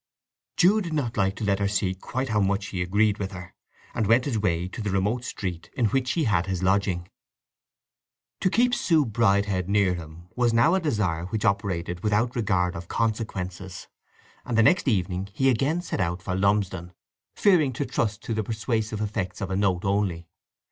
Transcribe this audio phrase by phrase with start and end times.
[0.57, 3.53] Jude did not like to let her see quite how much he agreed with her,
[3.93, 7.07] and went his way to the remote street in which he had his lodging.
[8.39, 12.87] To keep Sue Bridehead near him was now a desire which operated without regard of
[12.87, 13.89] consequences,
[14.43, 16.93] and the next evening he again set out for Lumsdon,
[17.35, 20.25] fearing to trust to the persuasive effects of a note only.